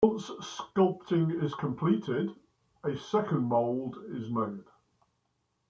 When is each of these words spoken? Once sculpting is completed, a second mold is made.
Once 0.03 0.31
sculpting 0.41 1.43
is 1.43 1.53
completed, 1.53 2.35
a 2.83 2.97
second 2.97 3.41
mold 3.43 3.99
is 4.07 4.31
made. 4.31 4.63